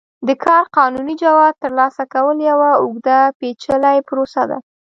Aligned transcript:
د 0.27 0.29
کار 0.45 0.63
قانوني 0.77 1.15
جواز 1.23 1.53
ترلاسه 1.63 2.03
کول 2.13 2.37
یوه 2.49 2.69
اوږده 2.81 3.19
پېچلې 3.39 3.97
پروسه 4.07 4.41
ده. 4.49 4.57